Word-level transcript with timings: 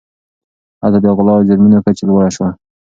هلته 0.81 0.99
د 1.03 1.05
غلا 1.17 1.33
او 1.37 1.47
جرمونو 1.49 1.83
کچه 1.85 2.03
لوړه 2.09 2.29
سوه. 2.35 2.49